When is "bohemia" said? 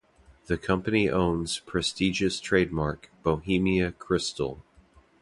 3.21-3.91